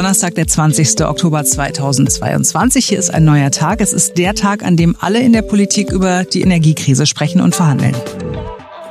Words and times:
Donnerstag, 0.00 0.34
der 0.34 0.46
20. 0.46 1.04
Oktober 1.04 1.44
2022. 1.44 2.86
Hier 2.86 2.98
ist 2.98 3.12
ein 3.12 3.26
neuer 3.26 3.50
Tag. 3.50 3.82
Es 3.82 3.92
ist 3.92 4.16
der 4.16 4.34
Tag, 4.34 4.62
an 4.62 4.78
dem 4.78 4.96
alle 4.98 5.20
in 5.20 5.34
der 5.34 5.42
Politik 5.42 5.92
über 5.92 6.24
die 6.24 6.40
Energiekrise 6.40 7.04
sprechen 7.04 7.42
und 7.42 7.54
verhandeln. 7.54 7.94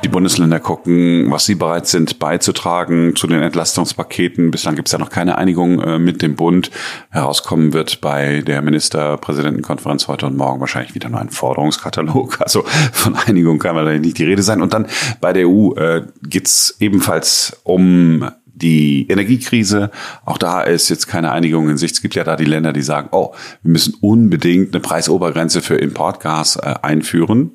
Die 0.04 0.08
Bundesländer 0.08 0.60
gucken, 0.60 1.28
was 1.32 1.46
sie 1.46 1.56
bereit 1.56 1.88
sind 1.88 2.20
beizutragen 2.20 3.16
zu 3.16 3.26
den 3.26 3.42
Entlastungspaketen. 3.42 4.52
Bislang 4.52 4.76
gibt 4.76 4.86
es 4.86 4.92
ja 4.92 5.00
noch 5.00 5.10
keine 5.10 5.36
Einigung 5.36 5.80
äh, 5.80 5.98
mit 5.98 6.22
dem 6.22 6.36
Bund. 6.36 6.70
Herauskommen 7.10 7.72
wird 7.72 8.00
bei 8.00 8.42
der 8.42 8.62
Ministerpräsidentenkonferenz 8.62 10.06
heute 10.06 10.26
und 10.26 10.36
morgen 10.36 10.60
wahrscheinlich 10.60 10.94
wieder 10.94 11.08
nur 11.08 11.20
ein 11.20 11.30
Forderungskatalog. 11.30 12.40
Also 12.40 12.62
von 12.92 13.16
Einigung 13.16 13.58
kann 13.58 13.74
man 13.74 13.84
da 13.84 13.92
nicht 13.92 14.16
die 14.16 14.24
Rede 14.24 14.44
sein. 14.44 14.62
Und 14.62 14.74
dann 14.74 14.86
bei 15.20 15.32
der 15.32 15.48
EU 15.48 15.72
äh, 15.74 16.06
geht 16.22 16.46
es 16.46 16.76
ebenfalls 16.78 17.60
um 17.64 18.30
die 18.62 19.08
Energiekrise. 19.08 19.90
Auch 20.24 20.38
da 20.38 20.62
ist 20.62 20.88
jetzt 20.88 21.06
keine 21.06 21.32
Einigung 21.32 21.68
in 21.68 21.76
Sicht. 21.76 21.94
Es 21.94 22.02
gibt 22.02 22.14
ja 22.14 22.24
da 22.24 22.36
die 22.36 22.44
Länder, 22.44 22.72
die 22.72 22.82
sagen, 22.82 23.08
oh, 23.12 23.34
wir 23.62 23.72
müssen 23.72 23.94
unbedingt 24.00 24.74
eine 24.74 24.80
Preisobergrenze 24.80 25.62
für 25.62 25.76
Importgas 25.76 26.56
äh, 26.56 26.74
einführen. 26.82 27.52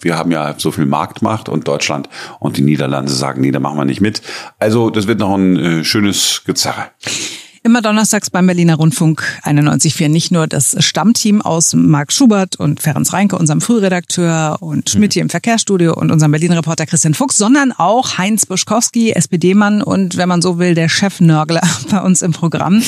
Wir 0.00 0.16
haben 0.16 0.30
ja 0.30 0.54
so 0.56 0.70
viel 0.70 0.86
Marktmacht 0.86 1.48
und 1.48 1.66
Deutschland 1.66 2.08
und 2.38 2.56
die 2.56 2.62
Niederlande 2.62 3.10
sagen, 3.10 3.40
nee, 3.40 3.50
da 3.50 3.58
machen 3.58 3.76
wir 3.76 3.84
nicht 3.84 4.00
mit. 4.00 4.22
Also 4.58 4.90
das 4.90 5.08
wird 5.08 5.18
noch 5.18 5.34
ein 5.34 5.56
äh, 5.56 5.84
schönes 5.84 6.42
Gezerre. 6.46 6.86
Immer 7.66 7.82
donnerstags 7.82 8.30
beim 8.30 8.46
Berliner 8.46 8.76
Rundfunk 8.76 9.24
91.4 9.42 10.08
nicht 10.08 10.30
nur 10.30 10.46
das 10.46 10.76
Stammteam 10.84 11.42
aus 11.42 11.74
Marc 11.74 12.12
Schubert 12.12 12.54
und 12.54 12.80
Ferenc 12.80 13.12
Reinke, 13.12 13.36
unserem 13.36 13.60
Frühredakteur 13.60 14.58
und 14.60 14.88
Schmidt 14.88 15.14
hier 15.14 15.22
im 15.22 15.30
Verkehrsstudio 15.30 15.92
und 15.92 16.12
unserem 16.12 16.30
Berliner 16.30 16.58
Reporter 16.58 16.86
Christian 16.86 17.14
Fuchs, 17.14 17.36
sondern 17.36 17.72
auch 17.76 18.18
Heinz 18.18 18.46
Buschkowski, 18.46 19.10
SPD-Mann 19.10 19.82
und 19.82 20.16
wenn 20.16 20.28
man 20.28 20.42
so 20.42 20.60
will, 20.60 20.76
der 20.76 20.88
Chefnörgler 20.88 21.62
bei 21.90 22.00
uns 22.02 22.22
im 22.22 22.30
Programm. 22.30 22.80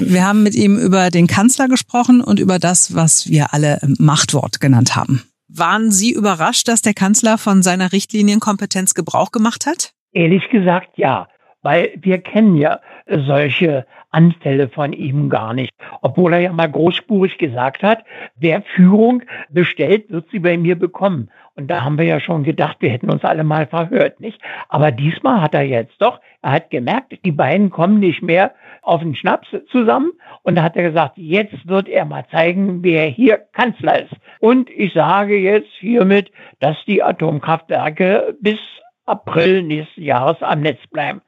Wir 0.00 0.26
haben 0.26 0.42
mit 0.42 0.56
ihm 0.56 0.80
über 0.80 1.10
den 1.10 1.28
Kanzler 1.28 1.68
gesprochen 1.68 2.20
und 2.20 2.40
über 2.40 2.58
das, 2.58 2.92
was 2.92 3.28
wir 3.28 3.54
alle 3.54 3.78
Machtwort 4.00 4.60
genannt 4.60 4.96
haben. 4.96 5.22
Waren 5.46 5.92
Sie 5.92 6.10
überrascht, 6.10 6.66
dass 6.66 6.82
der 6.82 6.94
Kanzler 6.94 7.38
von 7.38 7.62
seiner 7.62 7.92
Richtlinienkompetenz 7.92 8.94
Gebrauch 8.94 9.30
gemacht 9.30 9.64
hat? 9.66 9.92
Ehrlich 10.12 10.42
gesagt, 10.50 10.88
ja. 10.96 11.28
Weil 11.62 11.92
wir 12.02 12.18
kennen 12.18 12.56
ja 12.56 12.80
solche 13.06 13.86
Anfälle 14.14 14.68
von 14.68 14.92
ihm 14.92 15.28
gar 15.28 15.52
nicht. 15.52 15.72
Obwohl 16.00 16.32
er 16.32 16.40
ja 16.40 16.52
mal 16.52 16.70
großspurig 16.70 17.36
gesagt 17.38 17.82
hat, 17.82 18.04
wer 18.36 18.62
Führung 18.62 19.22
bestellt, 19.50 20.10
wird 20.10 20.30
sie 20.30 20.38
bei 20.38 20.56
mir 20.56 20.78
bekommen. 20.78 21.30
Und 21.56 21.68
da 21.68 21.84
haben 21.84 21.98
wir 21.98 22.04
ja 22.04 22.20
schon 22.20 22.42
gedacht, 22.42 22.78
wir 22.80 22.90
hätten 22.90 23.10
uns 23.10 23.24
alle 23.24 23.44
mal 23.44 23.66
verhört, 23.66 24.20
nicht? 24.20 24.40
Aber 24.68 24.90
diesmal 24.90 25.40
hat 25.40 25.54
er 25.54 25.62
jetzt 25.62 25.94
doch, 26.00 26.20
er 26.42 26.52
hat 26.52 26.70
gemerkt, 26.70 27.14
die 27.24 27.32
beiden 27.32 27.70
kommen 27.70 28.00
nicht 28.00 28.22
mehr 28.22 28.52
auf 28.82 29.00
den 29.00 29.14
Schnaps 29.14 29.48
zusammen. 29.70 30.12
Und 30.42 30.56
da 30.56 30.62
hat 30.62 30.76
er 30.76 30.82
gesagt, 30.82 31.16
jetzt 31.16 31.68
wird 31.68 31.88
er 31.88 32.04
mal 32.04 32.24
zeigen, 32.30 32.82
wer 32.82 33.06
hier 33.06 33.38
Kanzler 33.52 34.02
ist. 34.02 34.14
Und 34.40 34.68
ich 34.70 34.92
sage 34.92 35.36
jetzt 35.36 35.70
hiermit, 35.78 36.30
dass 36.60 36.76
die 36.86 37.02
Atomkraftwerke 37.02 38.36
bis 38.40 38.58
April 39.06 39.62
nächsten 39.62 40.02
Jahres 40.02 40.42
am 40.42 40.60
Netz 40.60 40.80
bleiben. 40.90 41.20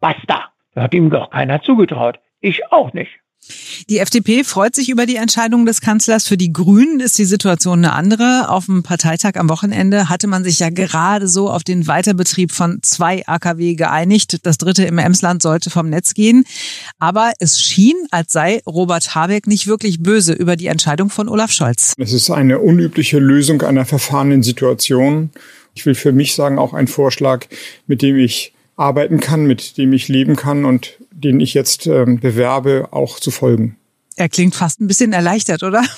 Basta. 0.00 0.50
Da 0.74 0.82
hat 0.82 0.94
ihm 0.94 1.10
doch 1.10 1.30
keiner 1.30 1.62
zugetraut. 1.62 2.18
Ich 2.40 2.60
auch 2.70 2.92
nicht. 2.92 3.10
Die 3.88 3.98
FDP 3.98 4.44
freut 4.44 4.74
sich 4.74 4.90
über 4.90 5.06
die 5.06 5.16
Entscheidung 5.16 5.66
des 5.66 5.80
Kanzlers. 5.80 6.28
Für 6.28 6.36
die 6.36 6.52
Grünen 6.52 7.00
ist 7.00 7.18
die 7.18 7.24
Situation 7.24 7.78
eine 7.78 7.94
andere. 7.94 8.48
Auf 8.48 8.66
dem 8.66 8.82
Parteitag 8.82 9.36
am 9.36 9.48
Wochenende 9.48 10.08
hatte 10.08 10.26
man 10.26 10.44
sich 10.44 10.60
ja 10.60 10.68
gerade 10.70 11.26
so 11.26 11.50
auf 11.50 11.64
den 11.64 11.86
Weiterbetrieb 11.86 12.52
von 12.52 12.78
zwei 12.82 13.26
AKW 13.26 13.74
geeinigt. 13.74 14.46
Das 14.46 14.58
dritte 14.58 14.84
im 14.84 14.98
Emsland 14.98 15.42
sollte 15.42 15.70
vom 15.70 15.88
Netz 15.88 16.14
gehen. 16.14 16.44
Aber 16.98 17.32
es 17.40 17.60
schien, 17.60 17.96
als 18.10 18.32
sei 18.32 18.60
Robert 18.66 19.14
Habeck 19.14 19.46
nicht 19.46 19.66
wirklich 19.66 20.02
böse 20.02 20.34
über 20.34 20.56
die 20.56 20.66
Entscheidung 20.66 21.10
von 21.10 21.28
Olaf 21.28 21.50
Scholz. 21.50 21.94
Es 21.96 22.12
ist 22.12 22.30
eine 22.30 22.60
unübliche 22.60 23.18
Lösung 23.18 23.62
einer 23.62 23.86
verfahrenen 23.86 24.42
Situation. 24.42 25.30
Ich 25.74 25.86
will 25.86 25.94
für 25.94 26.12
mich 26.12 26.34
sagen, 26.34 26.58
auch 26.58 26.74
ein 26.74 26.88
Vorschlag, 26.88 27.46
mit 27.86 28.02
dem 28.02 28.16
ich 28.16 28.52
arbeiten 28.76 29.20
kann, 29.20 29.46
mit 29.46 29.78
dem 29.78 29.92
ich 29.92 30.08
leben 30.08 30.36
kann 30.36 30.64
und 30.64 30.98
den 31.20 31.40
ich 31.40 31.54
jetzt 31.54 31.86
ähm, 31.86 32.20
bewerbe, 32.20 32.88
auch 32.90 33.20
zu 33.20 33.30
folgen. 33.30 33.76
Er 34.16 34.28
klingt 34.28 34.54
fast 34.54 34.80
ein 34.80 34.86
bisschen 34.86 35.12
erleichtert, 35.12 35.62
oder? 35.62 35.82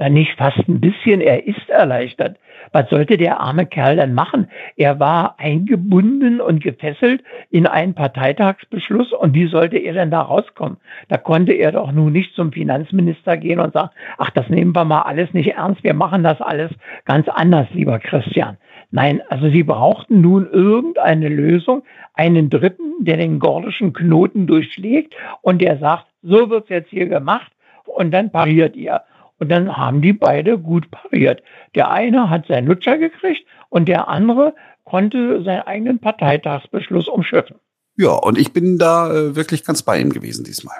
Ja, 0.00 0.08
nicht 0.08 0.34
fast 0.38 0.66
ein 0.66 0.80
bisschen, 0.80 1.20
er 1.20 1.46
ist 1.46 1.68
erleichtert. 1.68 2.38
Was 2.72 2.88
sollte 2.88 3.18
der 3.18 3.38
arme 3.38 3.66
Kerl 3.66 3.96
dann 3.96 4.14
machen? 4.14 4.48
Er 4.76 4.98
war 4.98 5.38
eingebunden 5.38 6.40
und 6.40 6.62
gefesselt 6.62 7.22
in 7.50 7.66
einen 7.66 7.92
Parteitagsbeschluss 7.92 9.12
und 9.12 9.34
wie 9.34 9.46
sollte 9.48 9.76
er 9.76 9.92
denn 9.92 10.10
da 10.10 10.22
rauskommen? 10.22 10.78
Da 11.08 11.18
konnte 11.18 11.52
er 11.52 11.72
doch 11.72 11.92
nun 11.92 12.14
nicht 12.14 12.34
zum 12.34 12.50
Finanzminister 12.50 13.36
gehen 13.36 13.60
und 13.60 13.74
sagen, 13.74 13.90
ach, 14.16 14.30
das 14.30 14.48
nehmen 14.48 14.74
wir 14.74 14.86
mal 14.86 15.02
alles 15.02 15.34
nicht 15.34 15.48
ernst, 15.48 15.84
wir 15.84 15.92
machen 15.94 16.22
das 16.22 16.40
alles 16.40 16.70
ganz 17.04 17.28
anders, 17.28 17.68
lieber 17.74 17.98
Christian. 17.98 18.56
Nein, 18.92 19.20
also 19.28 19.50
sie 19.50 19.64
brauchten 19.64 20.22
nun 20.22 20.48
irgendeine 20.50 21.28
Lösung, 21.28 21.82
einen 22.14 22.48
Dritten, 22.48 23.04
der 23.04 23.18
den 23.18 23.38
gordischen 23.38 23.92
Knoten 23.92 24.46
durchschlägt 24.46 25.14
und 25.42 25.60
der 25.60 25.78
sagt, 25.78 26.06
so 26.22 26.50
wird's 26.50 26.68
jetzt 26.68 26.90
hier 26.90 27.06
gemacht 27.06 27.52
und 27.84 28.10
dann 28.10 28.30
pariert 28.30 28.76
ihr. 28.76 29.02
Und 29.38 29.48
dann 29.48 29.76
haben 29.76 30.02
die 30.02 30.12
beide 30.12 30.58
gut 30.58 30.90
pariert. 30.90 31.42
Der 31.74 31.90
eine 31.90 32.28
hat 32.28 32.46
seinen 32.46 32.66
Lutscher 32.66 32.98
gekriegt 32.98 33.46
und 33.70 33.88
der 33.88 34.08
andere 34.08 34.54
konnte 34.84 35.42
seinen 35.42 35.62
eigenen 35.62 35.98
Parteitagsbeschluss 35.98 37.08
umschiffen. 37.08 37.56
Ja, 37.96 38.12
und 38.12 38.38
ich 38.38 38.52
bin 38.52 38.78
da 38.78 39.12
äh, 39.12 39.36
wirklich 39.36 39.64
ganz 39.64 39.82
bei 39.82 39.98
ihm 39.98 40.10
gewesen 40.10 40.44
diesmal. 40.44 40.76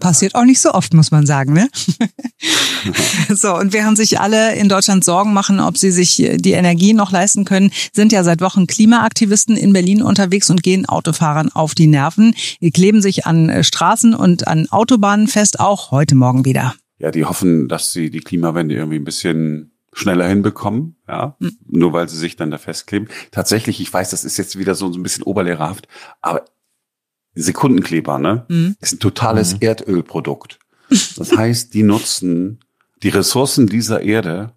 Passiert 0.00 0.34
auch 0.34 0.44
nicht 0.44 0.60
so 0.60 0.72
oft, 0.72 0.94
muss 0.94 1.10
man 1.10 1.26
sagen, 1.26 1.52
ne? 1.52 1.68
so, 3.34 3.54
und 3.54 3.72
während 3.72 3.96
sich 3.96 4.20
alle 4.20 4.54
in 4.54 4.68
Deutschland 4.68 5.04
Sorgen 5.04 5.32
machen, 5.32 5.60
ob 5.60 5.76
sie 5.76 5.90
sich 5.90 6.16
die 6.16 6.52
Energie 6.52 6.92
noch 6.92 7.12
leisten 7.12 7.44
können, 7.44 7.70
sind 7.92 8.12
ja 8.12 8.24
seit 8.24 8.40
Wochen 8.40 8.66
Klimaaktivisten 8.66 9.56
in 9.56 9.72
Berlin 9.72 10.02
unterwegs 10.02 10.50
und 10.50 10.62
gehen 10.62 10.86
Autofahrern 10.86 11.50
auf 11.52 11.74
die 11.74 11.86
Nerven. 11.86 12.34
Die 12.60 12.70
kleben 12.70 13.02
sich 13.02 13.26
an 13.26 13.48
äh, 13.48 13.64
Straßen 13.64 14.14
und 14.14 14.46
an 14.46 14.68
Autobahnen 14.70 15.28
fest, 15.28 15.60
auch 15.60 15.90
heute 15.90 16.14
Morgen 16.14 16.44
wieder. 16.44 16.74
Ja, 16.98 17.10
die 17.10 17.24
hoffen, 17.24 17.68
dass 17.68 17.92
sie 17.92 18.10
die 18.10 18.20
Klimawende 18.20 18.74
irgendwie 18.74 18.98
ein 18.98 19.04
bisschen 19.04 19.72
schneller 19.92 20.28
hinbekommen, 20.28 20.96
ja, 21.08 21.36
mhm. 21.38 21.58
nur 21.66 21.92
weil 21.92 22.08
sie 22.08 22.16
sich 22.16 22.36
dann 22.36 22.50
da 22.50 22.58
festkleben. 22.58 23.08
Tatsächlich, 23.30 23.80
ich 23.80 23.92
weiß, 23.92 24.10
das 24.10 24.24
ist 24.24 24.36
jetzt 24.36 24.58
wieder 24.58 24.74
so, 24.74 24.92
so 24.92 24.98
ein 24.98 25.02
bisschen 25.02 25.24
oberlehrerhaft, 25.24 25.88
aber 26.20 26.44
Sekundenkleber, 27.42 28.18
ne, 28.18 28.46
mhm. 28.48 28.76
ist 28.80 28.94
ein 28.94 29.00
totales 29.00 29.54
mhm. 29.54 29.58
Erdölprodukt. 29.60 30.58
Das 31.16 31.36
heißt, 31.36 31.74
die 31.74 31.82
nutzen 31.82 32.60
die 33.02 33.10
Ressourcen 33.10 33.66
dieser 33.66 34.00
Erde 34.00 34.52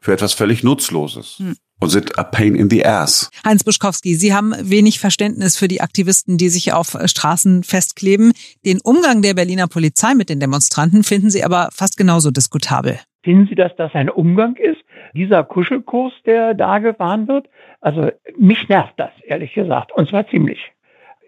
für 0.00 0.12
etwas 0.12 0.32
völlig 0.32 0.62
Nutzloses. 0.62 1.36
Mhm 1.38 1.56
und 1.80 1.90
sind 1.90 2.18
a 2.18 2.24
pain 2.24 2.54
in 2.54 2.70
the 2.70 2.84
ass. 2.84 3.30
Heinz 3.44 3.64
Buschkowski, 3.64 4.14
Sie 4.14 4.34
haben 4.34 4.52
wenig 4.62 4.98
Verständnis 4.98 5.56
für 5.56 5.68
die 5.68 5.80
Aktivisten, 5.80 6.36
die 6.36 6.48
sich 6.48 6.72
auf 6.72 6.96
Straßen 7.04 7.62
festkleben. 7.62 8.32
Den 8.64 8.78
Umgang 8.82 9.22
der 9.22 9.34
Berliner 9.34 9.68
Polizei 9.68 10.14
mit 10.14 10.28
den 10.28 10.40
Demonstranten 10.40 11.02
finden 11.04 11.30
Sie 11.30 11.44
aber 11.44 11.68
fast 11.72 11.96
genauso 11.96 12.30
diskutabel. 12.30 12.98
Finden 13.22 13.46
Sie, 13.48 13.54
dass 13.54 13.74
das 13.76 13.94
ein 13.94 14.10
Umgang 14.10 14.56
ist? 14.56 14.80
Dieser 15.14 15.44
Kuschelkurs, 15.44 16.12
der 16.26 16.54
da 16.54 16.78
gefahren 16.78 17.28
wird? 17.28 17.48
Also 17.80 18.10
mich 18.36 18.68
nervt 18.68 18.94
das, 18.96 19.10
ehrlich 19.24 19.54
gesagt. 19.54 19.92
Und 19.92 20.08
zwar 20.08 20.28
ziemlich. 20.28 20.58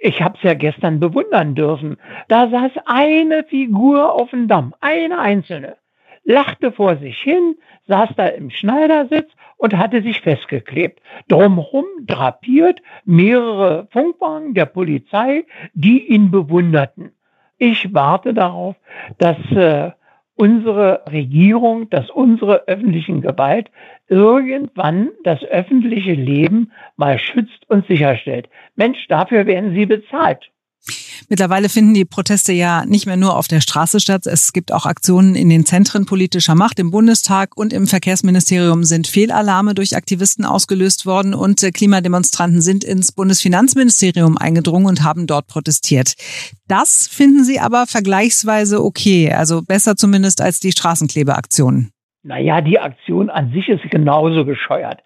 Ich 0.03 0.23
habe 0.23 0.37
es 0.39 0.43
ja 0.43 0.55
gestern 0.55 0.99
bewundern 0.99 1.55
dürfen. 1.55 1.99
Da 2.29 2.49
saß 2.49 2.73
eine 2.87 3.45
Figur 3.45 4.15
auf 4.15 4.31
dem 4.31 4.49
Damm, 4.49 4.75
eine 4.81 5.19
einzelne, 5.19 5.77
lachte 6.25 6.73
vor 6.73 6.97
sich 6.97 7.21
hin, 7.21 7.57
saß 7.87 8.09
da 8.17 8.27
im 8.29 8.49
Schneidersitz 8.49 9.31
und 9.59 9.77
hatte 9.77 10.01
sich 10.01 10.23
festgeklebt. 10.23 11.03
Drumherum 11.29 11.85
drapiert 12.07 12.81
mehrere 13.05 13.89
Funkwagen 13.91 14.55
der 14.55 14.65
Polizei, 14.65 15.45
die 15.75 16.07
ihn 16.07 16.31
bewunderten. 16.31 17.13
Ich 17.59 17.93
warte 17.93 18.33
darauf, 18.33 18.77
dass 19.19 19.37
äh, 19.53 19.91
unsere 20.41 21.03
Regierung, 21.13 21.91
dass 21.91 22.09
unsere 22.09 22.67
öffentlichen 22.67 23.21
Gewalt 23.21 23.71
irgendwann 24.09 25.11
das 25.23 25.45
öffentliche 25.45 26.15
Leben 26.15 26.73
mal 26.97 27.19
schützt 27.19 27.69
und 27.69 27.87
sicherstellt. 27.87 28.49
Mensch, 28.75 29.07
dafür 29.09 29.45
werden 29.45 29.75
sie 29.75 29.85
bezahlt. 29.85 30.51
Mittlerweile 31.29 31.69
finden 31.69 31.95
die 31.95 32.05
Proteste 32.05 32.53
ja 32.53 32.85
nicht 32.87 33.07
mehr 33.07 33.17
nur 33.17 33.37
auf 33.37 33.47
der 33.47 33.61
Straße 33.61 34.01
statt. 34.01 34.27
Es 34.27 34.53
gibt 34.53 34.73
auch 34.73 34.87
Aktionen 34.87 35.35
in 35.35 35.49
den 35.49 35.65
Zentren 35.65 36.07
politischer 36.07 36.55
Macht. 36.55 36.79
Im 36.79 36.91
Bundestag 36.91 37.57
und 37.57 37.73
im 37.73 37.87
Verkehrsministerium 37.87 38.85
sind 38.85 39.07
Fehlalarme 39.07 39.75
durch 39.75 39.95
Aktivisten 39.95 40.45
ausgelöst 40.45 41.07
worden 41.07 41.35
und 41.35 41.61
Klimademonstranten 41.75 42.63
sind 42.63 42.83
ins 42.83 43.13
Bundesfinanzministerium 43.13 44.39
eingedrungen 44.39 44.87
und 44.87 45.05
haben 45.05 45.27
dort 45.27 45.47
protestiert. 45.47 46.15
Das 46.67 47.07
finden 47.09 47.45
Sie 47.45 47.61
aber 47.61 47.87
vergleichsweise 47.87 48.83
okay, 48.83 49.33
also 49.33 49.63
besser 49.63 49.97
zumindest 49.97 50.41
als 50.41 50.61
die 50.61 50.73
Straßenklebeaktionen. 50.73 51.93
Naja, 52.23 52.61
die 52.61 52.79
Aktion 52.79 53.31
an 53.31 53.51
sich 53.53 53.69
ist 53.69 53.83
genauso 53.91 54.45
bescheuert. 54.45 55.01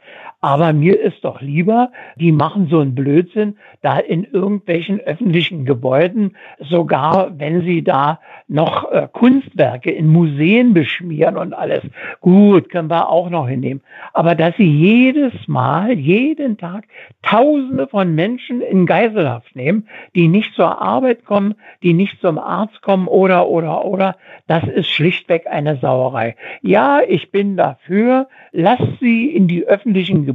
Aber 0.45 0.75
mir 0.75 1.01
ist 1.01 1.25
doch 1.25 1.41
lieber, 1.41 1.91
die 2.17 2.31
machen 2.31 2.69
so 2.69 2.81
einen 2.81 2.95
Blödsinn 2.95 3.57
da 3.81 3.99
in 3.99 4.25
irgendwelchen 4.25 5.01
öffentlichen 5.01 5.65
Gebäuden, 5.65 6.37
sogar 6.61 7.39
wenn 7.39 7.63
sie 7.63 7.83
da 7.83 8.21
noch 8.47 8.93
äh, 8.93 9.09
Kunstwerke 9.11 9.91
in 9.91 10.07
Museen 10.07 10.75
beschmieren 10.75 11.39
und 11.39 11.55
alles. 11.55 11.83
Gut, 12.21 12.69
können 12.69 12.91
wir 12.91 13.09
auch 13.09 13.31
noch 13.31 13.49
hinnehmen. 13.49 13.81
Aber 14.13 14.35
dass 14.35 14.55
sie 14.59 14.71
jedes 14.71 15.33
Mal, 15.49 15.99
jeden 15.99 16.59
Tag 16.59 16.85
Tausende 17.23 17.87
von 17.87 18.15
Menschen 18.15 18.61
in 18.61 18.85
Geiselhaft 18.85 19.57
nehmen, 19.57 19.89
die 20.15 20.29
nicht 20.29 20.53
zur 20.53 20.83
Arbeit 20.83 21.25
kommen, 21.25 21.55
die 21.83 21.95
nicht 21.95 22.21
zum 22.21 22.39
Arzt 22.39 22.83
kommen 22.83 23.09
oder, 23.09 23.49
oder, 23.49 23.87
oder, 23.87 24.17
das 24.47 24.65
ist 24.65 24.91
schlichtweg 24.91 25.47
eine 25.47 25.79
Sauerei. 25.79 26.37
Ja, 26.61 27.01
ich 27.01 27.31
bin 27.31 27.57
dafür, 27.57 28.29
lasst 28.53 29.01
sie 29.01 29.31
in 29.31 29.49
die 29.49 29.65
öffentlichen 29.65 30.27
Gebäude, 30.27 30.34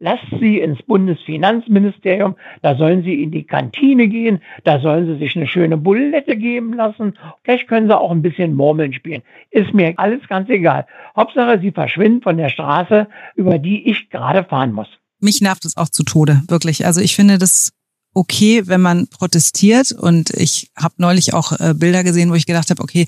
lasst 0.00 0.26
sie 0.40 0.60
ins 0.60 0.82
Bundesfinanzministerium, 0.82 2.36
da 2.62 2.76
sollen 2.76 3.02
sie 3.02 3.22
in 3.22 3.30
die 3.30 3.44
Kantine 3.44 4.08
gehen, 4.08 4.40
da 4.64 4.80
sollen 4.80 5.06
sie 5.06 5.18
sich 5.18 5.36
eine 5.36 5.46
schöne 5.46 5.76
Bulette 5.76 6.36
geben 6.36 6.74
lassen, 6.74 7.18
vielleicht 7.42 7.68
können 7.68 7.88
sie 7.88 7.98
auch 7.98 8.10
ein 8.10 8.22
bisschen 8.22 8.54
Murmeln 8.54 8.92
spielen. 8.92 9.22
Ist 9.50 9.74
mir 9.74 9.94
alles 9.96 10.26
ganz 10.28 10.48
egal. 10.48 10.86
Hauptsache, 11.16 11.60
sie 11.60 11.72
verschwinden 11.72 12.22
von 12.22 12.36
der 12.36 12.48
Straße, 12.48 13.08
über 13.34 13.58
die 13.58 13.90
ich 13.90 14.10
gerade 14.10 14.44
fahren 14.44 14.72
muss. 14.72 14.88
Mich 15.20 15.40
nervt 15.40 15.64
es 15.64 15.76
auch 15.76 15.88
zu 15.88 16.04
Tode, 16.04 16.42
wirklich. 16.48 16.86
Also 16.86 17.00
ich 17.00 17.16
finde 17.16 17.38
das 17.38 17.72
okay, 18.14 18.66
wenn 18.66 18.80
man 18.80 19.06
protestiert. 19.08 19.92
Und 19.92 20.30
ich 20.30 20.70
habe 20.76 20.94
neulich 20.98 21.34
auch 21.34 21.52
äh, 21.52 21.74
Bilder 21.74 22.02
gesehen, 22.04 22.30
wo 22.30 22.34
ich 22.34 22.46
gedacht 22.46 22.70
habe, 22.70 22.82
okay, 22.82 23.06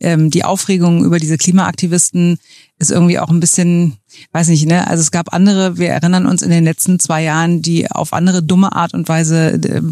ähm, 0.00 0.30
die 0.30 0.44
Aufregung 0.44 1.04
über 1.04 1.18
diese 1.18 1.36
Klimaaktivisten 1.36 2.38
ist 2.78 2.90
irgendwie 2.90 3.18
auch 3.18 3.30
ein 3.30 3.40
bisschen, 3.40 3.96
weiß 4.32 4.48
nicht, 4.48 4.66
ne? 4.66 4.86
Also 4.86 5.00
es 5.00 5.10
gab 5.10 5.32
andere, 5.32 5.78
wir 5.78 5.88
erinnern 5.90 6.26
uns 6.26 6.42
in 6.42 6.50
den 6.50 6.64
letzten 6.64 6.98
zwei 6.98 7.22
Jahren, 7.22 7.62
die 7.62 7.90
auf 7.90 8.12
andere 8.12 8.42
dumme 8.42 8.72
Art 8.72 8.94
und 8.94 9.08
Weise 9.08 9.52
äh, 9.52 9.82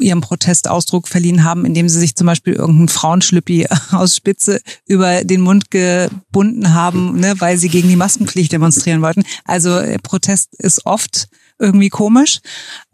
ihrem 0.00 0.20
Protest 0.20 0.68
Ausdruck 0.68 1.08
verliehen 1.08 1.44
haben, 1.44 1.64
indem 1.64 1.88
sie 1.88 1.98
sich 1.98 2.16
zum 2.16 2.26
Beispiel 2.26 2.54
irgendeinen 2.54 2.88
Frauenschlüppi 2.88 3.66
aus 3.92 4.16
Spitze 4.16 4.60
über 4.86 5.24
den 5.24 5.40
Mund 5.40 5.70
gebunden 5.70 6.74
haben, 6.74 7.18
ne? 7.18 7.34
weil 7.38 7.58
sie 7.58 7.68
gegen 7.68 7.88
die 7.88 7.96
Maskenpflicht 7.96 8.52
demonstrieren 8.52 9.02
wollten. 9.02 9.22
Also 9.44 9.78
äh, 9.78 9.98
Protest 9.98 10.54
ist 10.58 10.86
oft 10.86 11.28
irgendwie 11.58 11.90
komisch. 11.90 12.40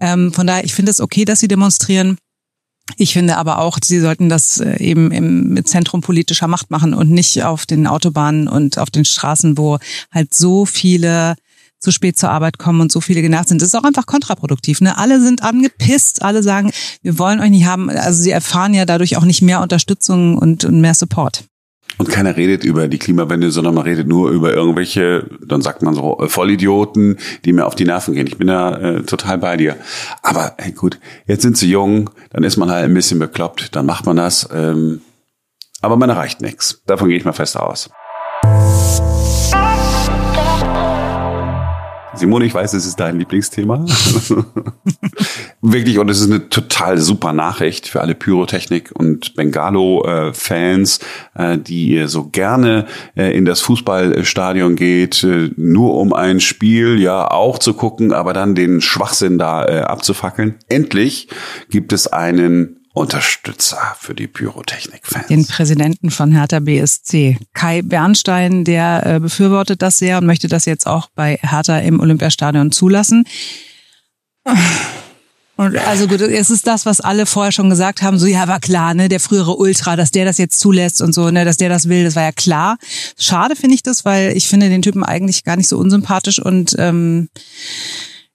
Ähm, 0.00 0.32
von 0.32 0.46
daher, 0.46 0.64
ich 0.64 0.74
finde 0.74 0.90
es 0.90 1.00
okay, 1.00 1.24
dass 1.24 1.40
sie 1.40 1.48
demonstrieren. 1.48 2.18
Ich 2.96 3.12
finde 3.12 3.36
aber 3.36 3.58
auch, 3.58 3.78
sie 3.82 4.00
sollten 4.00 4.28
das 4.28 4.58
äh, 4.58 4.76
eben 4.78 5.10
im 5.10 5.64
Zentrum 5.64 6.02
politischer 6.02 6.46
Macht 6.46 6.70
machen 6.70 6.94
und 6.94 7.10
nicht 7.10 7.42
auf 7.42 7.66
den 7.66 7.86
Autobahnen 7.86 8.48
und 8.48 8.78
auf 8.78 8.90
den 8.90 9.04
Straßen, 9.04 9.58
wo 9.58 9.78
halt 10.12 10.32
so 10.32 10.66
viele 10.66 11.34
zu 11.78 11.90
spät 11.90 12.16
zur 12.16 12.30
Arbeit 12.30 12.58
kommen 12.58 12.80
und 12.80 12.90
so 12.90 13.00
viele 13.00 13.22
genervt 13.22 13.48
sind. 13.48 13.60
Das 13.60 13.68
ist 13.68 13.74
auch 13.74 13.84
einfach 13.84 14.06
kontraproduktiv. 14.06 14.80
Ne? 14.80 14.96
Alle 14.96 15.20
sind 15.20 15.42
angepisst, 15.42 16.22
alle 16.22 16.42
sagen, 16.42 16.72
wir 17.02 17.18
wollen 17.18 17.40
euch 17.40 17.50
nicht 17.50 17.66
haben. 17.66 17.90
Also 17.90 18.22
sie 18.22 18.30
erfahren 18.30 18.72
ja 18.72 18.86
dadurch 18.86 19.16
auch 19.16 19.24
nicht 19.24 19.42
mehr 19.42 19.60
Unterstützung 19.60 20.38
und, 20.38 20.64
und 20.64 20.80
mehr 20.80 20.94
Support. 20.94 21.44
Und 21.98 22.10
keiner 22.10 22.36
redet 22.36 22.62
über 22.62 22.88
die 22.88 22.98
Klimawende, 22.98 23.50
sondern 23.50 23.74
man 23.74 23.84
redet 23.84 24.06
nur 24.06 24.30
über 24.30 24.52
irgendwelche, 24.52 25.30
dann 25.44 25.62
sagt 25.62 25.82
man 25.82 25.94
so, 25.94 26.18
äh, 26.20 26.28
Vollidioten, 26.28 27.18
die 27.44 27.52
mir 27.52 27.66
auf 27.66 27.74
die 27.74 27.86
Nerven 27.86 28.14
gehen. 28.14 28.26
Ich 28.26 28.36
bin 28.36 28.48
da 28.48 28.76
äh, 28.76 29.02
total 29.02 29.38
bei 29.38 29.56
dir. 29.56 29.76
Aber 30.22 30.54
hey, 30.58 30.72
gut, 30.72 30.98
jetzt 31.26 31.42
sind 31.42 31.56
sie 31.56 31.70
jung, 31.70 32.10
dann 32.30 32.44
ist 32.44 32.58
man 32.58 32.70
halt 32.70 32.84
ein 32.84 32.94
bisschen 32.94 33.18
bekloppt, 33.18 33.74
dann 33.74 33.86
macht 33.86 34.04
man 34.04 34.16
das. 34.16 34.48
Ähm, 34.52 35.00
aber 35.80 35.96
man 35.96 36.10
erreicht 36.10 36.42
nichts. 36.42 36.82
Davon 36.86 37.08
gehe 37.08 37.16
ich 37.16 37.24
mal 37.24 37.32
fest 37.32 37.56
aus. 37.56 37.88
Simone, 42.16 42.46
ich 42.46 42.54
weiß, 42.54 42.72
es 42.72 42.86
ist 42.86 42.98
dein 42.98 43.18
Lieblingsthema. 43.18 43.84
Wirklich, 45.60 45.98
und 45.98 46.08
es 46.08 46.20
ist 46.20 46.30
eine 46.30 46.48
total 46.48 46.98
super 46.98 47.32
Nachricht 47.32 47.88
für 47.88 48.00
alle 48.00 48.14
Pyrotechnik- 48.14 48.92
und 48.92 49.34
Bengalo-Fans, 49.34 51.00
äh, 51.34 51.58
die 51.58 52.04
so 52.06 52.28
gerne 52.28 52.86
äh, 53.16 53.36
in 53.36 53.44
das 53.44 53.60
Fußballstadion 53.60 54.76
geht, 54.76 55.24
äh, 55.24 55.50
nur 55.56 55.94
um 55.94 56.12
ein 56.12 56.40
Spiel 56.40 57.00
ja 57.00 57.30
auch 57.30 57.58
zu 57.58 57.74
gucken, 57.74 58.12
aber 58.12 58.32
dann 58.32 58.54
den 58.54 58.80
Schwachsinn 58.80 59.38
da 59.38 59.62
abzufackeln. 59.62 60.56
Endlich 60.68 61.28
gibt 61.70 61.92
es 61.92 62.06
einen 62.06 62.85
Unterstützer 62.96 63.94
für 64.00 64.14
die 64.14 64.26
Pyrotechnik-Fans. 64.26 65.26
Den 65.26 65.46
Präsidenten 65.46 66.10
von 66.10 66.32
Hertha 66.32 66.60
BSC, 66.60 67.37
Kai 67.52 67.82
Bernstein, 67.82 68.64
der 68.64 69.04
äh, 69.04 69.20
befürwortet 69.20 69.82
das 69.82 69.98
sehr 69.98 70.16
und 70.16 70.25
möchte 70.25 70.48
das 70.48 70.64
jetzt 70.64 70.87
auch 70.87 71.10
bei 71.14 71.38
Hertha 71.43 71.78
im 71.81 72.00
Olympiastadion 72.00 72.72
zulassen. 72.72 73.25
Und 75.56 75.76
also 75.76 76.08
gut, 76.08 76.22
es 76.22 76.48
ist 76.48 76.66
das, 76.66 76.87
was 76.87 77.02
alle 77.02 77.26
vorher 77.26 77.52
schon 77.52 77.69
gesagt 77.69 78.00
haben, 78.00 78.19
so 78.19 78.25
ja, 78.25 78.48
war 78.48 78.60
klar, 78.60 78.94
ne, 78.94 79.10
der 79.10 79.20
frühere 79.20 79.56
Ultra, 79.56 79.96
dass 79.96 80.10
der 80.10 80.25
das 80.25 80.38
jetzt 80.38 80.58
zulässt 80.58 81.02
und 81.02 81.14
so, 81.14 81.31
ne, 81.31 81.44
dass 81.44 81.58
der 81.58 81.69
das 81.69 81.90
will, 81.90 82.02
das 82.02 82.16
war 82.16 82.22
ja 82.22 82.32
klar. 82.32 82.78
Schade 83.19 83.56
finde 83.56 83.75
ich 83.75 83.82
das, 83.82 84.06
weil 84.06 84.34
ich 84.34 84.49
finde 84.49 84.70
den 84.70 84.81
Typen 84.81 85.04
eigentlich 85.04 85.44
gar 85.44 85.56
nicht 85.56 85.69
so 85.69 85.76
unsympathisch 85.76 86.38
und 86.38 86.75
ähm, 86.78 87.28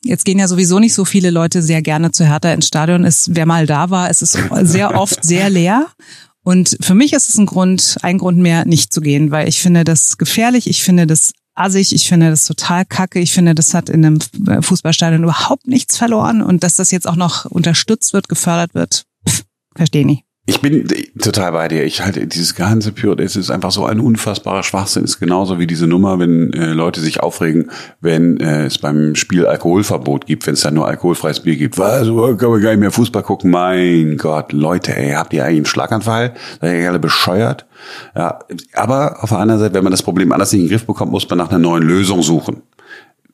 Jetzt 0.03 0.25
gehen 0.25 0.39
ja 0.39 0.47
sowieso 0.47 0.79
nicht 0.79 0.93
so 0.93 1.05
viele 1.05 1.29
Leute 1.29 1.61
sehr 1.61 1.81
gerne 1.81 2.11
zu 2.11 2.25
Hertha 2.25 2.51
ins 2.53 2.67
Stadion. 2.67 3.05
Es, 3.05 3.29
wer 3.33 3.45
mal 3.45 3.67
da 3.67 3.89
war, 3.89 4.09
es 4.09 4.21
ist 4.21 4.37
sehr 4.63 4.95
oft 4.99 5.23
sehr 5.23 5.49
leer. 5.49 5.87
Und 6.43 6.75
für 6.81 6.95
mich 6.95 7.13
ist 7.13 7.29
es 7.29 7.37
ein 7.37 7.45
Grund, 7.45 7.97
ein 8.01 8.17
Grund 8.17 8.39
mehr, 8.39 8.65
nicht 8.65 8.91
zu 8.91 9.01
gehen, 9.01 9.29
weil 9.29 9.47
ich 9.47 9.61
finde 9.61 9.83
das 9.83 10.17
gefährlich, 10.17 10.67
ich 10.67 10.83
finde 10.83 11.05
das 11.05 11.33
assig, 11.53 11.93
ich 11.93 12.07
finde 12.07 12.31
das 12.31 12.45
total 12.45 12.85
kacke, 12.85 13.19
ich 13.19 13.31
finde, 13.31 13.53
das 13.53 13.73
hat 13.73 13.89
in 13.89 14.05
einem 14.05 14.19
Fußballstadion 14.63 15.23
überhaupt 15.23 15.67
nichts 15.67 15.97
verloren 15.97 16.41
und 16.41 16.63
dass 16.63 16.75
das 16.75 16.89
jetzt 16.89 17.07
auch 17.07 17.15
noch 17.15 17.45
unterstützt 17.45 18.13
wird, 18.13 18.27
gefördert 18.27 18.73
wird, 18.73 19.05
verstehe 19.75 20.05
nicht. 20.05 20.23
Ich 20.47 20.59
bin 20.59 20.87
total 21.19 21.51
bei 21.51 21.67
dir. 21.67 21.83
Ich 21.83 22.01
halte 22.01 22.25
dieses 22.25 22.55
ganze 22.55 22.91
Pure, 22.91 23.21
es 23.23 23.35
ist 23.35 23.51
einfach 23.51 23.69
so 23.69 23.85
ein 23.85 23.99
unfassbarer 23.99 24.63
Schwachsinn. 24.63 25.03
Es 25.03 25.11
ist 25.11 25.19
genauso 25.19 25.59
wie 25.59 25.67
diese 25.67 25.85
Nummer, 25.85 26.17
wenn 26.17 26.51
äh, 26.53 26.73
Leute 26.73 26.99
sich 26.99 27.19
aufregen, 27.19 27.69
wenn 27.99 28.39
äh, 28.39 28.65
es 28.65 28.79
beim 28.79 29.13
Spiel 29.13 29.45
Alkoholverbot 29.45 30.25
gibt, 30.25 30.47
wenn 30.47 30.55
es 30.55 30.61
dann 30.61 30.73
nur 30.73 30.87
alkoholfreies 30.87 31.41
Bier 31.41 31.55
gibt. 31.57 31.77
Was? 31.77 32.07
Kann 32.07 32.49
man 32.49 32.61
gar 32.61 32.71
nicht 32.71 32.79
mehr 32.79 32.91
Fußball 32.91 33.21
gucken? 33.21 33.51
Mein 33.51 34.17
Gott, 34.17 34.51
Leute, 34.51 34.97
ey, 34.97 35.11
habt 35.11 35.31
ihr 35.33 35.45
eigentlich 35.45 35.57
einen 35.57 35.65
Schlaganfall? 35.67 36.33
Seid 36.59 36.81
ihr 36.81 36.89
alle 36.89 36.99
bescheuert? 36.99 37.67
Ja, 38.15 38.39
aber 38.73 39.23
auf 39.23 39.29
der 39.29 39.39
anderen 39.39 39.61
Seite, 39.61 39.75
wenn 39.75 39.83
man 39.83 39.91
das 39.91 40.01
Problem 40.01 40.31
anders 40.31 40.51
nicht 40.51 40.61
in 40.61 40.67
den 40.67 40.71
Griff 40.71 40.87
bekommt, 40.87 41.11
muss 41.11 41.29
man 41.29 41.37
nach 41.37 41.49
einer 41.49 41.59
neuen 41.59 41.83
Lösung 41.83 42.23
suchen. 42.23 42.63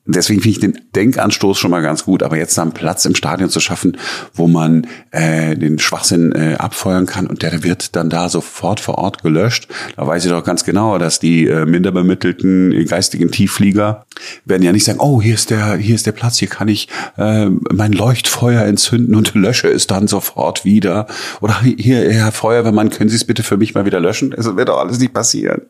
Deswegen 0.07 0.41
finde 0.41 0.51
ich 0.51 0.59
den 0.59 0.81
Denkanstoß 0.95 1.57
schon 1.57 1.71
mal 1.71 1.81
ganz 1.81 2.05
gut, 2.05 2.23
aber 2.23 2.37
jetzt 2.37 2.57
da 2.57 2.61
einen 2.61 2.71
Platz 2.71 3.05
im 3.05 3.15
Stadion 3.15 3.49
zu 3.49 3.59
schaffen, 3.59 3.97
wo 4.33 4.47
man 4.47 4.87
äh, 5.11 5.55
den 5.55 5.79
Schwachsinn 5.79 6.31
äh, 6.31 6.55
abfeuern 6.55 7.05
kann 7.05 7.27
und 7.27 7.43
der 7.43 7.63
wird 7.63 7.95
dann 7.95 8.09
da 8.09 8.29
sofort 8.29 8.79
vor 8.79 8.97
Ort 8.97 9.21
gelöscht, 9.21 9.67
da 9.95 10.07
weiß 10.07 10.25
ich 10.25 10.31
doch 10.31 10.43
ganz 10.43 10.63
genau, 10.63 10.97
dass 10.97 11.19
die 11.19 11.47
äh, 11.47 11.65
minderbemittelten 11.65 12.85
geistigen 12.85 13.31
Tiefflieger 13.31 14.05
werden 14.45 14.63
ja 14.63 14.71
nicht 14.71 14.85
sagen, 14.85 14.99
oh, 14.99 15.21
hier 15.21 15.33
ist 15.33 15.49
der, 15.49 15.75
hier 15.75 15.95
ist 15.95 16.05
der 16.05 16.11
Platz, 16.13 16.37
hier 16.37 16.47
kann 16.47 16.67
ich 16.67 16.87
äh, 17.17 17.47
mein 17.47 17.91
Leuchtfeuer 17.91 18.63
entzünden 18.63 19.15
und 19.15 19.33
lösche 19.35 19.67
es 19.67 19.87
dann 19.87 20.07
sofort 20.07 20.65
wieder. 20.65 21.07
Oder 21.41 21.61
hier, 21.61 22.11
Herr 22.11 22.31
Feuerwehrmann, 22.31 22.89
können 22.89 23.09
Sie 23.09 23.15
es 23.15 23.25
bitte 23.25 23.43
für 23.43 23.57
mich 23.57 23.73
mal 23.73 23.85
wieder 23.85 23.99
löschen? 23.99 24.33
Es 24.33 24.45
wird 24.55 24.69
doch 24.69 24.79
alles 24.79 24.99
nicht 24.99 25.13
passieren. 25.13 25.61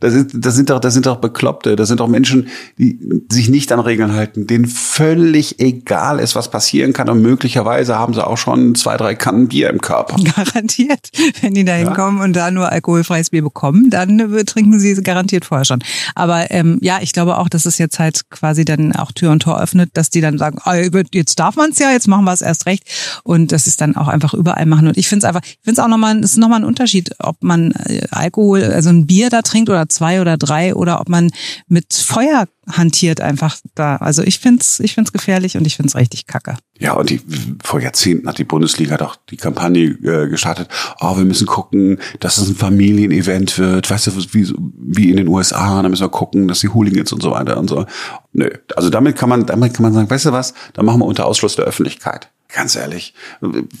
Das, 0.00 0.14
ist, 0.14 0.30
das, 0.34 0.54
sind 0.54 0.70
doch, 0.70 0.80
das 0.80 0.94
sind 0.94 1.06
doch 1.06 1.16
Bekloppte, 1.16 1.76
das 1.76 1.88
sind 1.88 2.00
doch 2.00 2.08
Menschen, 2.08 2.48
die 2.78 2.98
sich 3.30 3.48
nicht 3.48 3.72
an 3.72 3.80
Regeln 3.80 4.12
halten, 4.12 4.46
denen 4.46 4.66
völlig 4.66 5.60
egal 5.60 6.18
ist, 6.18 6.34
was 6.34 6.50
passieren 6.50 6.92
kann. 6.92 7.08
Und 7.08 7.22
möglicherweise 7.22 7.98
haben 7.98 8.14
sie 8.14 8.26
auch 8.26 8.38
schon 8.38 8.74
zwei, 8.74 8.96
drei 8.96 9.14
Kannen 9.14 9.48
Bier 9.48 9.70
im 9.70 9.80
Körper. 9.80 10.16
Garantiert. 10.36 11.10
Wenn 11.40 11.54
die 11.54 11.64
da 11.64 11.74
hinkommen 11.74 12.18
ja. 12.18 12.24
und 12.24 12.32
da 12.34 12.50
nur 12.50 12.70
alkoholfreies 12.70 13.30
Bier 13.30 13.42
bekommen, 13.42 13.90
dann 13.90 14.18
trinken 14.46 14.78
sie 14.78 14.92
es 14.92 15.02
garantiert 15.02 15.44
vorher 15.44 15.64
schon. 15.64 15.82
Aber 16.14 16.50
ähm, 16.50 16.78
ja, 16.80 16.98
ich 17.02 17.12
glaube 17.12 17.38
auch, 17.38 17.48
dass 17.48 17.66
es 17.66 17.78
jetzt 17.78 17.98
halt 17.98 18.30
quasi 18.30 18.64
dann 18.64 18.94
auch 18.94 19.12
Tür 19.12 19.30
und 19.30 19.42
Tor 19.42 19.60
öffnet, 19.60 19.90
dass 19.94 20.10
die 20.10 20.20
dann 20.20 20.38
sagen, 20.38 20.58
oh, 20.64 20.72
jetzt 21.12 21.38
darf 21.38 21.56
man 21.56 21.70
es 21.70 21.78
ja, 21.78 21.90
jetzt 21.90 22.08
machen 22.08 22.24
wir 22.24 22.32
es 22.32 22.42
erst 22.42 22.66
recht. 22.66 22.84
Und 23.24 23.52
das 23.52 23.66
ist 23.66 23.80
dann 23.80 23.96
auch 23.96 24.08
einfach 24.08 24.34
überall 24.34 24.66
machen. 24.66 24.88
Und 24.88 24.96
ich 24.96 25.08
finde 25.08 25.26
es 25.26 25.28
einfach, 25.28 25.42
ich 25.44 25.58
finde 25.62 25.80
es 25.80 25.84
auch 25.84 25.88
nochmal, 25.88 26.18
es 26.20 26.32
ist 26.32 26.38
nochmal 26.38 26.60
ein 26.60 26.64
Unterschied, 26.64 27.14
ob 27.18 27.42
man 27.42 27.72
äh, 27.72 28.06
Alkohol, 28.10 28.64
also 28.64 28.90
ein 28.90 29.06
Bier 29.06 29.30
da 29.30 29.42
trinkt 29.42 29.59
oder 29.68 29.88
zwei 29.88 30.20
oder 30.20 30.36
drei 30.36 30.74
oder 30.74 31.00
ob 31.00 31.08
man 31.08 31.30
mit 31.68 31.92
Feuer 31.92 32.46
hantiert 32.76 33.20
einfach 33.20 33.56
da. 33.74 33.96
Also 33.96 34.22
ich 34.22 34.38
find's, 34.38 34.80
ich 34.80 34.94
find's 34.94 35.12
gefährlich 35.12 35.56
und 35.56 35.66
ich 35.66 35.76
find's 35.76 35.96
richtig 35.96 36.26
kacke. 36.26 36.56
Ja, 36.78 36.94
und 36.94 37.10
die, 37.10 37.20
vor 37.62 37.80
Jahrzehnten 37.80 38.28
hat 38.28 38.38
die 38.38 38.44
Bundesliga 38.44 38.96
doch 38.96 39.16
die 39.16 39.36
Kampagne 39.36 39.82
äh, 39.82 40.28
gestartet. 40.28 40.68
Oh, 41.00 41.16
wir 41.16 41.24
müssen 41.24 41.46
gucken, 41.46 41.98
dass 42.20 42.38
es 42.38 42.48
ein 42.48 42.56
Familienevent 42.56 43.58
wird. 43.58 43.90
Weißt 43.90 44.06
du, 44.06 44.12
wie, 44.32 44.52
wie 44.78 45.10
in 45.10 45.16
den 45.16 45.28
USA, 45.28 45.82
da 45.82 45.88
müssen 45.88 46.04
wir 46.04 46.10
gucken, 46.10 46.48
dass 46.48 46.60
die 46.60 46.68
Hooligans 46.68 47.12
und 47.12 47.22
so 47.22 47.32
weiter 47.32 47.58
und 47.58 47.68
so. 47.68 47.84
Nö. 48.32 48.48
Also 48.76 48.90
damit 48.90 49.16
kann 49.16 49.28
man, 49.28 49.46
damit 49.46 49.74
kann 49.74 49.82
man 49.82 49.92
sagen, 49.92 50.08
weißt 50.08 50.26
du 50.26 50.32
was? 50.32 50.54
Da 50.72 50.82
machen 50.82 51.00
wir 51.00 51.06
unter 51.06 51.26
Ausschluss 51.26 51.56
der 51.56 51.66
Öffentlichkeit. 51.66 52.30
Ganz 52.52 52.74
ehrlich, 52.74 53.14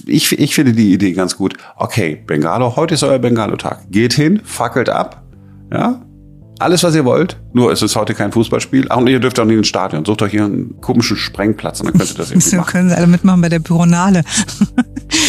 ich, 0.06 0.30
ich 0.38 0.54
finde 0.54 0.72
die 0.72 0.92
Idee 0.92 1.12
ganz 1.12 1.36
gut. 1.36 1.54
Okay, 1.76 2.22
Bengalo, 2.24 2.76
heute 2.76 2.94
ist 2.94 3.02
euer 3.02 3.18
Bengalo-Tag. 3.18 3.90
Geht 3.90 4.12
hin, 4.12 4.40
fackelt 4.44 4.88
ab, 4.88 5.24
ja, 5.72 6.02
Alles, 6.58 6.82
was 6.82 6.94
ihr 6.94 7.04
wollt. 7.06 7.40
Nur 7.54 7.72
es 7.72 7.80
ist 7.80 7.96
heute 7.96 8.12
kein 8.14 8.32
Fußballspiel. 8.32 8.86
Ach, 8.90 8.98
und 8.98 9.06
ihr 9.08 9.18
dürft 9.18 9.40
auch 9.40 9.46
nicht 9.46 9.56
ins 9.56 9.68
Stadion. 9.68 10.04
Sucht 10.04 10.20
euch 10.20 10.32
hier 10.32 10.44
einen 10.44 10.78
komischen 10.82 11.16
Sprengplatz 11.16 11.80
und 11.80 11.86
dann 11.86 11.96
könnt 11.98 12.10
ihr 12.10 12.16
das 12.18 12.30
irgendwie 12.30 12.48
So 12.50 12.56
machen. 12.58 12.70
können 12.70 12.88
sie 12.90 12.96
alle 12.96 13.06
mitmachen 13.06 13.40
bei 13.40 13.48
der 13.48 13.60
Pyronale. 13.60 14.22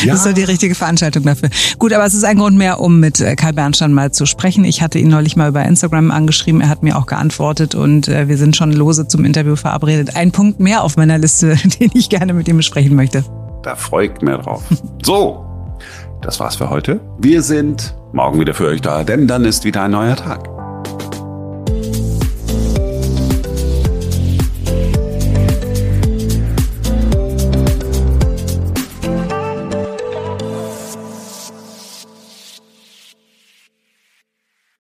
Ja. 0.04 0.14
Das 0.14 0.20
ist 0.20 0.26
doch 0.26 0.34
die 0.34 0.44
richtige 0.44 0.76
Veranstaltung 0.76 1.24
dafür. 1.24 1.50
Gut, 1.80 1.94
aber 1.94 2.06
es 2.06 2.14
ist 2.14 2.24
ein 2.26 2.38
Grund 2.38 2.58
mehr, 2.58 2.80
um 2.82 3.00
mit 3.00 3.20
äh, 3.22 3.36
Karl 3.36 3.54
Bernstein 3.54 3.94
mal 3.94 4.12
zu 4.12 4.26
sprechen. 4.26 4.64
Ich 4.66 4.82
hatte 4.82 5.00
ihn 5.00 5.08
neulich 5.10 5.36
mal 5.36 5.50
über 5.50 5.64
Instagram 5.64 6.12
angeschrieben. 6.12 6.60
Er 6.62 6.70
hat 6.70 6.84
mir 6.84 6.98
auch 6.98 7.06
geantwortet 7.06 7.76
und 7.76 8.08
äh, 8.08 8.28
wir 8.28 8.38
sind 8.38 8.56
schon 8.56 8.74
lose 8.74 9.08
zum 9.08 9.24
Interview 9.24 9.56
verabredet. 9.56 10.16
Ein 10.16 10.32
Punkt 10.32 10.60
mehr 10.60 10.84
auf 10.84 10.98
meiner 10.98 11.18
Liste, 11.18 11.56
den 11.80 11.92
ich 11.94 12.10
gerne 12.10 12.34
mit 12.34 12.48
ihm 12.48 12.58
besprechen 12.58 12.96
möchte. 12.96 13.24
Da 13.64 13.76
freue 13.76 14.08
ich 14.08 14.22
mich 14.22 14.36
drauf. 14.38 14.64
So, 15.04 15.46
das 16.22 16.40
war's 16.40 16.56
für 16.56 16.70
heute. 16.70 17.00
Wir 17.18 17.42
sind 17.42 17.96
morgen 18.14 18.40
wieder 18.40 18.54
für 18.54 18.68
euch 18.68 18.82
da, 18.82 19.04
denn 19.04 19.28
dann 19.28 19.46
ist 19.46 19.64
wieder 19.64 19.84
ein 19.84 19.92
neuer 19.92 20.16
Tag. 20.16 20.61